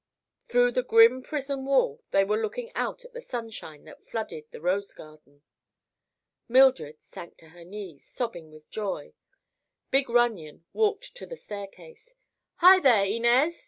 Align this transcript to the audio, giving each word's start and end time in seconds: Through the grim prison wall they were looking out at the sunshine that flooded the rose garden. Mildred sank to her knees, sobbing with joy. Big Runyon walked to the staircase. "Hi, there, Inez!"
Through 0.49 0.71
the 0.71 0.81
grim 0.81 1.21
prison 1.21 1.63
wall 1.63 2.01
they 2.09 2.23
were 2.23 2.41
looking 2.41 2.71
out 2.73 3.05
at 3.05 3.13
the 3.13 3.21
sunshine 3.21 3.83
that 3.83 4.03
flooded 4.03 4.49
the 4.49 4.59
rose 4.59 4.95
garden. 4.95 5.43
Mildred 6.47 7.03
sank 7.03 7.37
to 7.37 7.49
her 7.49 7.63
knees, 7.63 8.03
sobbing 8.07 8.49
with 8.51 8.67
joy. 8.71 9.13
Big 9.91 10.09
Runyon 10.09 10.65
walked 10.73 11.15
to 11.17 11.27
the 11.27 11.35
staircase. 11.37 12.15
"Hi, 12.55 12.79
there, 12.79 13.05
Inez!" 13.05 13.59